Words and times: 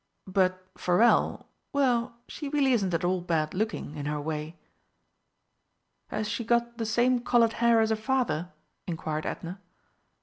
"But 0.25 0.65
Forelle 0.79 1.45
well, 1.73 2.15
she 2.27 2.49
really 2.49 2.73
isn't 2.73 2.95
at 2.95 3.03
all 3.05 3.21
bad 3.21 3.53
looking 3.53 3.93
in 3.95 4.07
her 4.07 4.19
way." 4.19 4.55
"Has 6.07 6.27
she 6.27 6.43
got 6.43 6.79
the 6.79 6.87
same 6.87 7.19
coloured 7.19 7.53
hair 7.61 7.81
as 7.81 7.91
her 7.91 7.95
father?" 7.95 8.49
inquired 8.87 9.27
Edna. 9.27 9.59